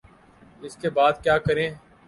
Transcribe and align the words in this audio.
اس 0.61 0.75
کے 0.77 0.89
بعد 0.89 1.23
کیا 1.23 1.37
کریں؟ 1.37 1.69